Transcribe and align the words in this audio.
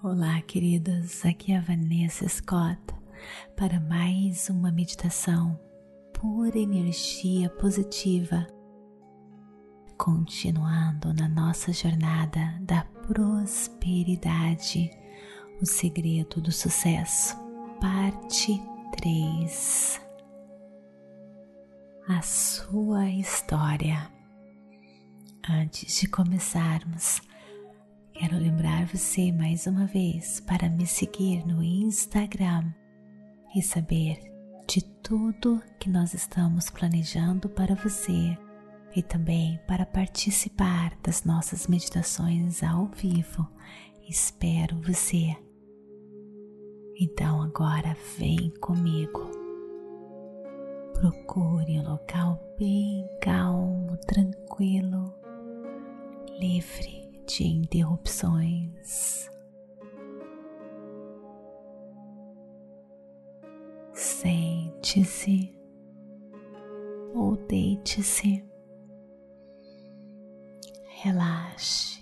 Olá, 0.00 0.40
queridos. 0.42 1.26
Aqui 1.26 1.50
é 1.50 1.56
a 1.56 1.60
Vanessa 1.60 2.28
Scott 2.28 2.78
para 3.56 3.80
mais 3.80 4.48
uma 4.48 4.70
meditação 4.70 5.58
pura 6.12 6.56
energia 6.56 7.50
positiva, 7.50 8.46
continuando 9.96 11.12
na 11.12 11.28
nossa 11.28 11.72
jornada 11.72 12.60
da 12.60 12.84
prosperidade, 13.08 14.88
o 15.60 15.66
segredo 15.66 16.40
do 16.40 16.52
sucesso, 16.52 17.36
parte 17.80 18.56
3. 18.98 20.00
A 22.06 22.22
sua 22.22 23.10
história. 23.10 24.08
Antes 25.50 25.98
de 25.98 26.06
começarmos, 26.06 27.20
Quero 28.18 28.36
lembrar 28.36 28.84
você 28.86 29.30
mais 29.30 29.68
uma 29.68 29.86
vez 29.86 30.40
para 30.40 30.68
me 30.68 30.84
seguir 30.84 31.46
no 31.46 31.62
Instagram 31.62 32.64
e 33.54 33.62
saber 33.62 34.18
de 34.66 34.82
tudo 34.82 35.62
que 35.78 35.88
nós 35.88 36.14
estamos 36.14 36.68
planejando 36.68 37.48
para 37.48 37.76
você 37.76 38.36
e 38.96 39.04
também 39.04 39.60
para 39.68 39.86
participar 39.86 40.98
das 41.00 41.22
nossas 41.22 41.68
meditações 41.68 42.60
ao 42.64 42.86
vivo. 42.86 43.48
Espero 44.08 44.76
você. 44.82 45.36
Então 47.00 47.40
agora 47.40 47.96
vem 48.18 48.50
comigo. 48.60 49.30
Procure 50.94 51.78
um 51.78 51.88
local 51.88 52.42
bem 52.58 53.08
calmo, 53.22 53.96
tranquilo, 53.98 55.14
livre 56.40 57.07
de 57.28 57.46
interrupções. 57.46 59.28
Sente-se 63.92 65.54
ou 67.14 67.36
deite-se, 67.36 68.42
relaxe. 71.02 71.98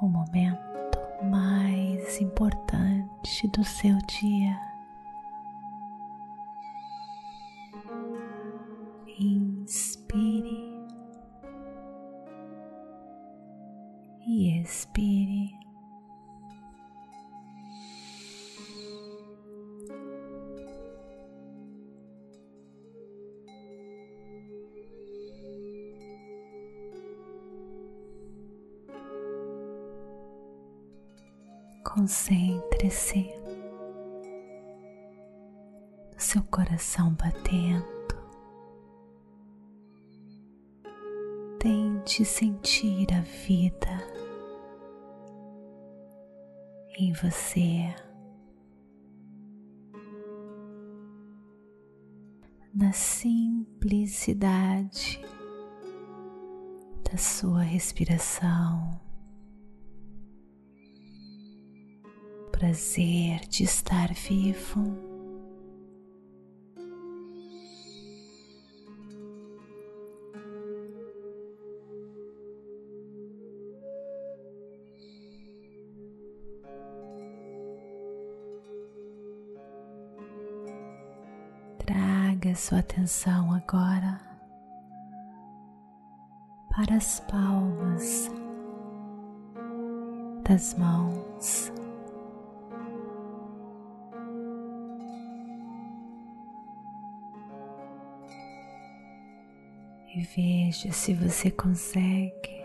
O 0.00 0.06
momento 0.08 0.98
mais 1.24 2.20
importante 2.20 3.48
do 3.48 3.64
seu 3.64 3.98
dia. 4.06 4.69
Concentre-se 32.00 33.28
no 36.14 36.18
seu 36.18 36.42
coração 36.44 37.12
batendo. 37.12 37.84
Tente 41.58 42.24
sentir 42.24 43.06
a 43.12 43.20
vida 43.20 44.02
em 46.96 47.12
você. 47.12 47.94
Na 52.72 52.94
simplicidade 52.94 55.20
da 57.10 57.18
sua 57.18 57.60
respiração, 57.60 59.09
prazer 62.60 63.40
de 63.48 63.64
estar 63.64 64.12
vivo. 64.12 64.84
traga 81.78 82.54
sua 82.54 82.80
atenção 82.80 83.54
agora 83.54 84.20
para 86.68 86.96
as 86.96 87.20
palmas 87.20 88.30
das 90.46 90.74
mãos. 90.74 91.79
Veja 100.36 100.92
se 100.92 101.12
você 101.14 101.50
consegue 101.50 102.64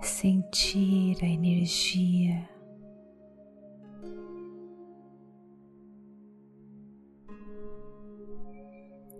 sentir 0.00 1.16
a 1.22 1.26
energia 1.26 2.48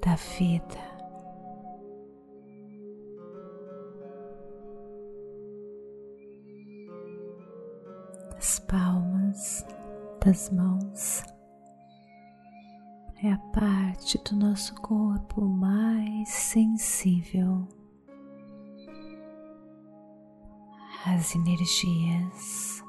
da 0.02 0.14
vida. 0.14 0.86
Das 8.34 8.58
palmas 8.60 9.66
das 10.24 10.50
mãos 10.50 11.35
é 13.26 13.32
a 13.32 13.38
parte 13.38 14.18
do 14.18 14.36
nosso 14.36 14.72
corpo 14.76 15.40
mais 15.40 16.28
sensível 16.28 17.66
às 21.04 21.34
energias 21.34 22.84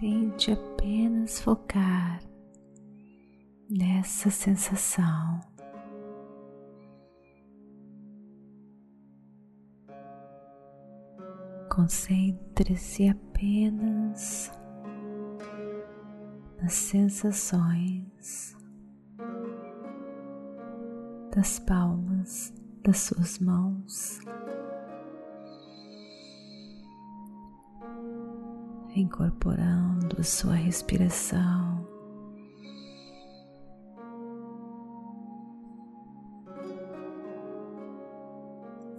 Tente 0.00 0.50
apenas 0.50 1.40
focar 1.40 2.22
nessa 3.68 4.30
sensação. 4.30 5.49
Concentre-se 11.80 13.08
apenas 13.08 14.52
nas 16.60 16.74
sensações 16.74 18.54
das 21.34 21.58
palmas 21.60 22.52
das 22.84 22.98
suas 22.98 23.38
mãos. 23.38 24.20
incorporando 28.94 30.20
a 30.20 30.22
sua 30.22 30.52
respiração. 30.54 31.88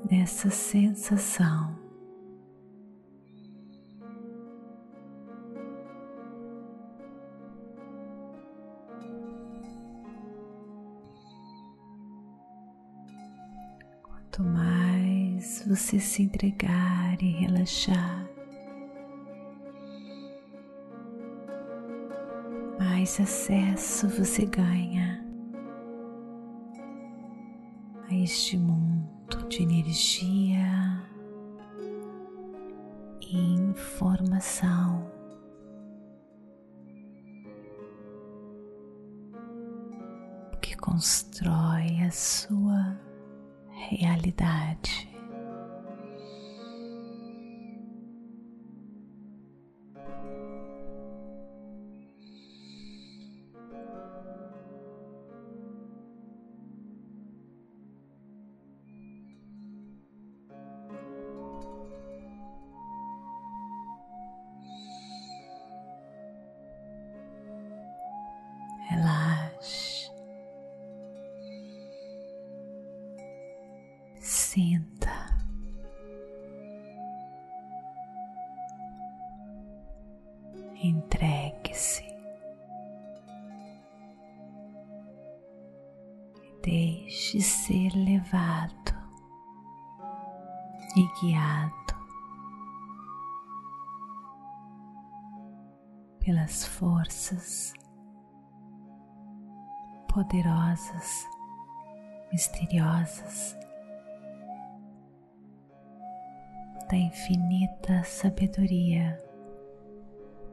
Nessa 0.10 0.50
sensação. 0.50 1.81
Quanto 14.42 14.58
mais 14.58 15.64
você 15.68 16.00
se 16.00 16.24
entregar 16.24 17.22
e 17.22 17.30
relaxar, 17.30 18.28
mais 22.80 23.20
acesso 23.20 24.08
você 24.08 24.46
ganha 24.46 25.24
a 28.10 28.16
este 28.16 28.58
mundo 28.58 29.48
de 29.48 29.62
energia, 29.62 31.04
informação. 33.22 35.08
Que 40.62 40.76
constrói 40.78 42.02
a 42.08 42.10
sua 42.12 42.81
realidade. 43.92 45.11
Deixe 86.71 87.41
ser 87.41 87.89
levado 87.94 88.95
e 90.95 91.06
guiado 91.19 91.94
pelas 96.23 96.65
forças 96.65 97.73
poderosas, 100.07 101.27
misteriosas 102.31 103.57
da 106.89 106.95
infinita 106.95 108.01
sabedoria 108.06 109.21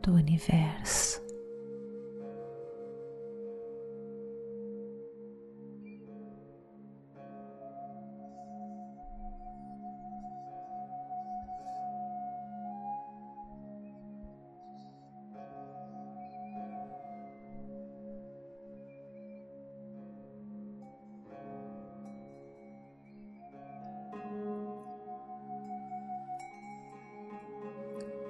do 0.03 0.15
universo. 0.15 1.28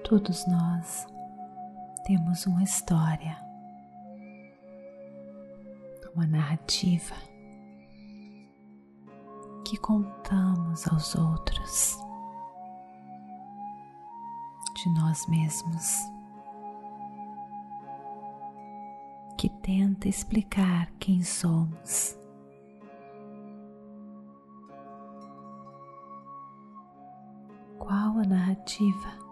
Todos 0.08 0.46
nós 0.46 1.06
temos 2.06 2.46
uma 2.46 2.62
história, 2.62 3.36
uma 6.14 6.26
narrativa 6.26 7.14
que 9.66 9.76
contamos 9.76 10.88
aos 10.88 11.14
outros 11.14 11.98
de 14.76 14.94
nós 14.94 15.28
mesmos, 15.28 15.98
que 19.36 19.50
tenta 19.60 20.08
explicar 20.08 20.90
quem 20.98 21.22
somos. 21.22 22.18
Qual 27.78 28.20
a 28.20 28.24
narrativa? 28.24 29.27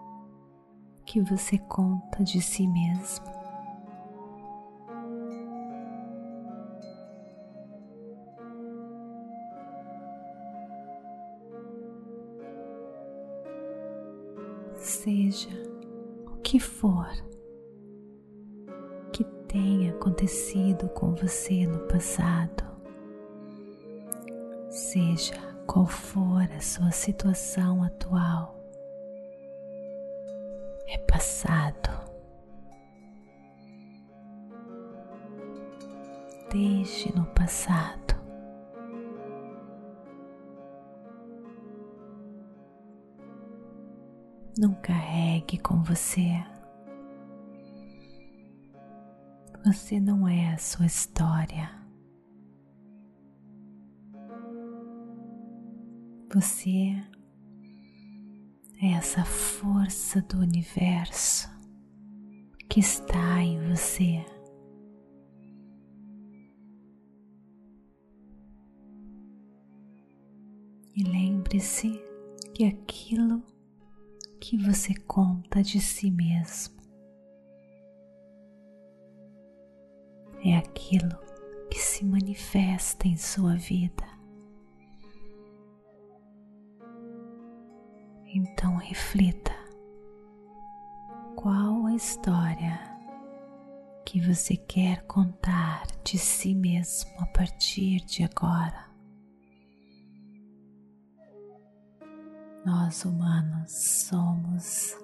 Que 1.07 1.21
você 1.21 1.57
conta 1.57 2.21
de 2.21 2.41
si 2.41 2.67
mesmo. 2.67 3.25
Seja 14.75 15.49
o 16.27 16.35
que 16.43 16.59
for 16.59 17.07
que 19.13 19.23
tenha 19.47 19.91
acontecido 19.91 20.89
com 20.89 21.15
você 21.15 21.65
no 21.65 21.79
passado, 21.87 22.63
seja 24.69 25.35
qual 25.65 25.87
for 25.87 26.43
a 26.43 26.59
sua 26.59 26.91
situação 26.91 27.81
atual, 27.81 28.56
passado. 31.17 31.89
Deixe 36.51 37.11
no 37.17 37.25
passado. 37.33 38.15
Não 44.59 44.75
carregue 44.75 45.57
com 45.57 45.81
você. 45.81 46.45
Você 49.65 49.99
não 49.99 50.27
é 50.27 50.53
a 50.53 50.57
sua 50.59 50.85
história. 50.85 51.71
Você 56.31 56.95
essa 58.81 59.25
força 59.25 60.21
do 60.21 60.37
universo 60.37 61.49
que 62.69 62.79
está 62.79 63.41
em 63.41 63.59
você. 63.69 64.23
E 70.95 71.03
lembre-se 71.03 71.99
que 72.53 72.65
aquilo 72.65 73.43
que 74.39 74.57
você 74.57 74.93
conta 74.93 75.61
de 75.61 75.79
si 75.79 76.11
mesmo 76.11 76.75
é 80.43 80.55
aquilo 80.55 81.17
que 81.69 81.79
se 81.79 82.05
manifesta 82.05 83.07
em 83.07 83.17
sua 83.17 83.55
vida. 83.55 84.16
Então 88.57 88.75
reflita 88.77 89.55
qual 91.35 91.85
a 91.85 91.93
história 91.93 92.79
que 94.03 94.19
você 94.19 94.57
quer 94.57 95.05
contar 95.05 95.85
de 96.03 96.17
si 96.17 96.55
mesmo 96.55 97.11
a 97.19 97.27
partir 97.27 98.03
de 98.03 98.23
agora. 98.23 98.89
Nós 102.65 103.05
humanos 103.05 103.71
somos 104.07 104.97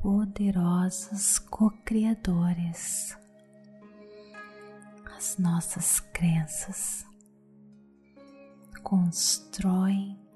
poderosos 0.00 1.38
co-criadores. 1.40 3.14
As 5.14 5.36
nossas 5.36 6.00
crenças 6.00 7.04
constroem 8.82 10.26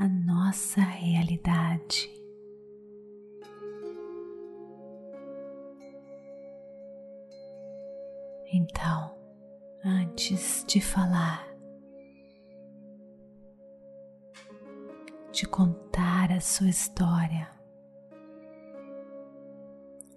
a 0.00 0.08
nossa 0.08 0.80
realidade. 0.80 2.08
Então, 8.50 9.14
antes 9.84 10.64
de 10.66 10.80
falar, 10.80 11.46
de 15.30 15.46
contar 15.46 16.32
a 16.32 16.40
sua 16.40 16.70
história, 16.70 17.46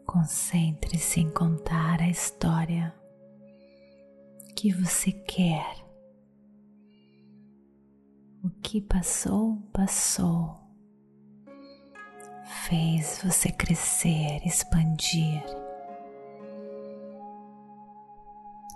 concentre-se 0.06 1.20
em 1.20 1.30
contar 1.30 2.02
a 2.02 2.10
história 2.10 2.96
que 4.56 4.72
você 4.72 5.12
quer 5.12 5.83
o 8.44 8.50
que 8.62 8.82
passou, 8.82 9.58
passou. 9.74 10.60
Fez 12.68 13.22
você 13.24 13.52
crescer, 13.52 14.42
expandir. 14.46 15.44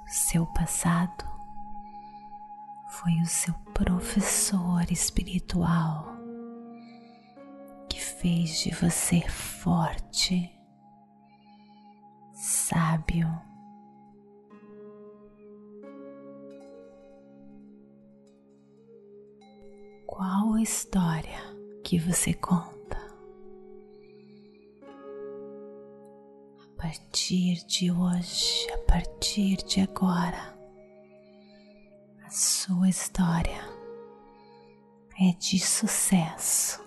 Seu 0.08 0.46
passado 0.48 1.26
foi 2.90 3.14
o 3.22 3.26
seu 3.26 3.54
professor 3.74 4.92
espiritual 4.92 6.18
fez 8.20 8.62
de 8.62 8.72
você 8.72 9.22
forte, 9.30 10.52
sábio. 12.34 13.28
Qual 20.08 20.54
a 20.54 20.62
história 20.62 21.38
que 21.84 22.00
você 22.00 22.34
conta? 22.34 22.98
A 26.64 26.82
partir 26.82 27.66
de 27.68 27.92
hoje, 27.92 28.72
a 28.74 28.78
partir 28.90 29.58
de 29.58 29.82
agora, 29.82 30.58
a 32.26 32.30
sua 32.30 32.88
história 32.88 33.62
é 35.20 35.34
de 35.34 35.60
sucesso. 35.60 36.82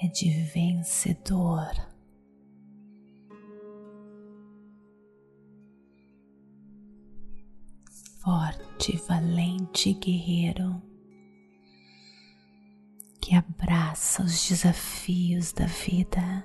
É 0.00 0.06
de 0.06 0.30
vencedor. 0.30 1.89
Forte, 8.22 8.96
valente 9.08 9.94
guerreiro 9.94 10.82
que 13.20 13.36
abraça 13.36 14.22
os 14.22 14.48
desafios 14.48 15.52
da 15.52 15.66
vida. 15.66 16.44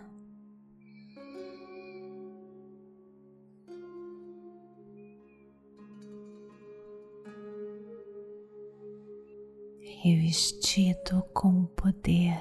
Revestido 10.03 11.23
com 11.33 11.63
o 11.63 11.67
poder 11.69 12.39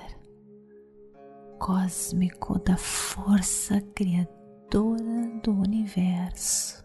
cósmico 1.58 2.58
da 2.58 2.76
força 2.76 3.80
criadora 3.94 5.40
do 5.42 5.52
universo, 5.52 6.83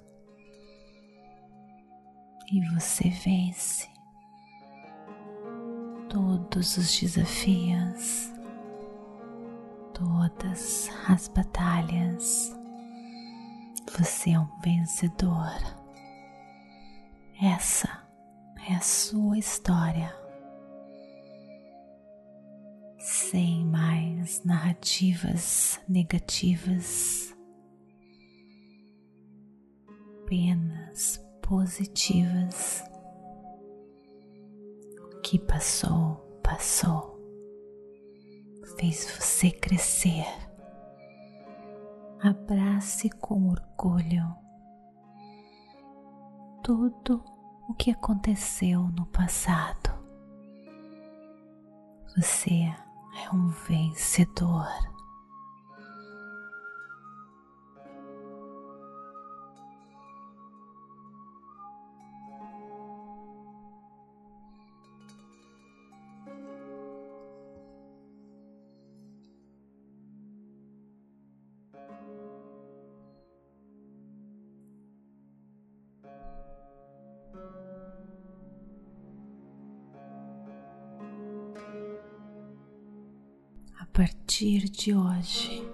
e 2.51 2.61
você 2.73 3.09
vence 3.09 3.87
todos 6.09 6.77
os 6.77 6.99
desafios, 6.99 8.33
todas 9.93 10.89
as 11.07 11.27
batalhas. 11.27 12.55
Você 13.97 14.31
é 14.31 14.39
um 14.39 14.47
vencedor. 14.61 15.53
Essa 17.41 18.03
é 18.67 18.73
a 18.73 18.81
sua 18.81 19.37
história. 19.37 20.15
Sem 22.97 23.65
mais 23.65 24.43
narrativas 24.43 25.79
negativas, 25.87 27.35
apenas 30.23 31.28
positivas 31.49 32.83
que 35.23 35.39
passou, 35.39 36.17
passou, 36.43 37.19
fez 38.77 39.09
você 39.17 39.49
crescer. 39.49 40.27
Abrace 42.21 43.09
com 43.09 43.49
orgulho 43.49 44.35
tudo 46.63 47.23
o 47.67 47.73
que 47.73 47.89
aconteceu 47.89 48.83
no 48.95 49.07
passado. 49.07 49.89
Você 52.15 52.53
é 52.53 53.33
um 53.33 53.47
vencedor. 53.47 54.67
Partir 84.09 84.67
de 84.69 84.95
hoje, 84.95 85.69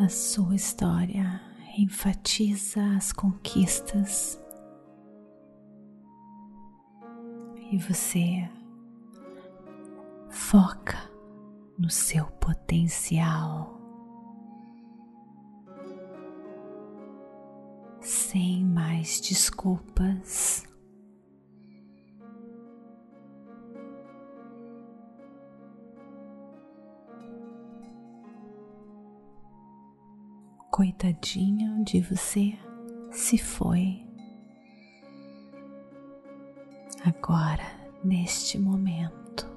a 0.00 0.08
sua 0.08 0.56
história 0.56 1.40
enfatiza 1.78 2.82
as 2.96 3.12
conquistas 3.12 4.40
e 7.70 7.78
você 7.78 8.50
foca 10.28 10.98
no 11.78 11.88
seu 11.88 12.26
potencial. 12.26 13.80
Sem 18.00 18.64
mais 18.64 19.20
desculpas. 19.20 20.64
Coitadinho 30.76 31.84
de 31.84 32.00
você 32.00 32.58
se 33.12 33.38
foi. 33.38 34.04
Agora, 37.04 37.62
neste 38.02 38.58
momento, 38.58 39.48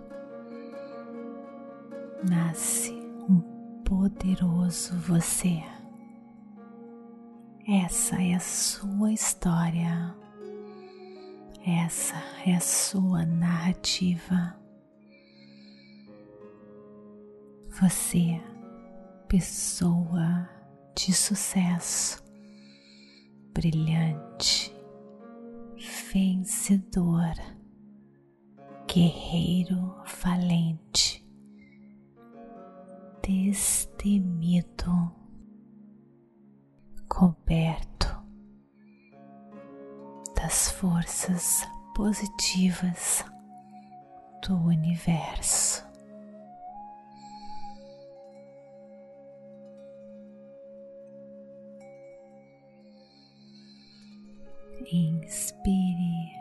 nasce 2.30 2.92
um 3.28 3.42
poderoso 3.84 4.96
você. 4.98 5.64
Essa 7.68 8.22
é 8.22 8.36
a 8.36 8.40
sua 8.40 9.12
história. 9.12 10.16
Essa 11.66 12.22
é 12.46 12.54
a 12.54 12.60
sua 12.60 13.26
narrativa. 13.26 14.56
Você, 17.72 18.40
pessoa 19.28 20.57
de 20.98 21.14
sucesso, 21.14 22.24
brilhante, 23.54 24.76
vencedor, 26.12 27.36
guerreiro 28.88 29.96
valente, 30.24 31.24
destemido, 33.22 35.12
coberto 37.08 38.18
das 40.36 40.72
forças 40.72 41.64
positivas 41.94 43.24
do 44.48 44.56
universo. 44.56 45.87
Inspire 54.92 56.32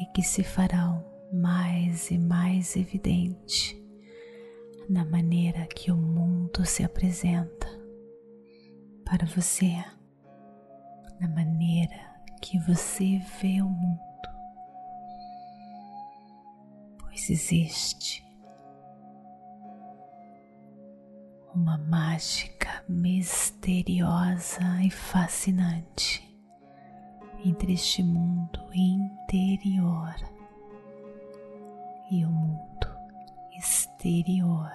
e 0.00 0.06
que 0.06 0.22
se 0.22 0.42
farão 0.42 1.04
mais 1.30 2.10
e 2.10 2.16
mais 2.16 2.74
evidente 2.74 3.78
na 4.88 5.04
maneira 5.04 5.66
que 5.66 5.92
o 5.92 5.96
mundo 5.96 6.64
se 6.64 6.82
apresenta 6.82 7.68
para 9.04 9.26
você, 9.26 9.84
na 11.20 11.28
maneira 11.28 11.94
que 12.40 12.58
você 12.60 13.18
vê 13.40 13.60
o 13.60 13.68
mundo, 13.68 14.00
pois 16.98 17.10
pois 17.20 17.28
existe 17.28 18.24
uma 21.54 21.76
mágica 21.76 22.82
misteriosa 22.88 24.82
e 24.82 24.90
fascinante 24.90 26.29
entre 27.44 27.72
este 27.72 28.02
mundo 28.02 28.60
interior 28.74 30.14
e 32.10 32.24
o 32.24 32.30
mundo 32.30 32.86
exterior. 33.56 34.70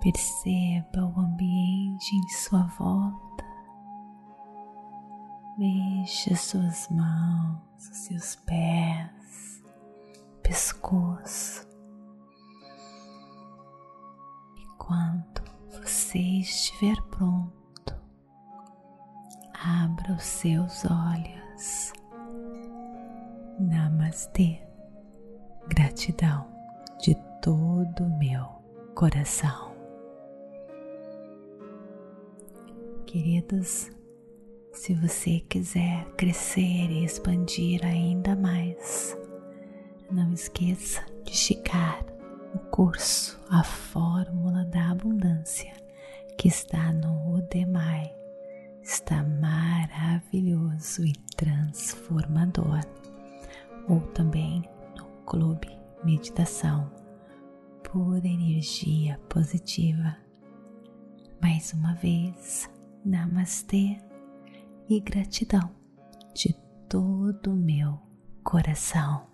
Perceba 0.00 1.06
o 1.16 1.20
ambiente 1.20 2.14
em 2.14 2.28
sua 2.28 2.62
volta. 2.78 3.44
Mexa 5.56 6.36
suas 6.36 6.88
mãos, 6.90 7.62
seus 7.78 8.36
pés, 8.36 9.64
pescoço. 10.42 11.73
Quando 14.86 15.42
você 15.70 16.18
estiver 16.18 17.00
pronto, 17.10 17.94
abra 19.54 20.12
os 20.12 20.24
seus 20.24 20.84
olhos. 20.84 21.92
Namastê. 23.58 24.60
Gratidão 25.68 26.46
de 27.00 27.14
todo 27.40 28.04
o 28.04 28.18
meu 28.18 28.44
coração. 28.94 29.72
queridos, 33.06 33.92
se 34.72 34.92
você 34.92 35.38
quiser 35.48 36.04
crescer 36.16 36.90
e 36.90 37.04
expandir 37.04 37.86
ainda 37.86 38.34
mais, 38.34 39.16
não 40.10 40.32
esqueça 40.32 41.00
de 41.22 41.32
checar 41.32 42.04
o 42.54 42.58
curso 42.70 43.40
A 43.50 43.64
Fórmula 43.64 44.64
da 44.66 44.92
Abundância 44.92 45.72
que 46.38 46.48
está 46.48 46.92
no 46.92 47.34
Udemy. 47.34 48.14
Está 48.82 49.22
maravilhoso 49.22 51.04
e 51.04 51.12
transformador. 51.36 52.80
Ou 53.88 54.00
também 54.12 54.62
no 54.96 55.04
Clube 55.24 55.68
Meditação 56.04 56.90
Pura 57.82 58.26
Energia 58.26 59.18
Positiva. 59.28 60.16
Mais 61.40 61.72
uma 61.72 61.94
vez, 61.94 62.70
Namastê 63.04 63.98
e 64.88 65.00
gratidão 65.00 65.70
de 66.34 66.54
todo 66.88 67.52
o 67.52 67.56
meu 67.56 67.98
coração. 68.42 69.33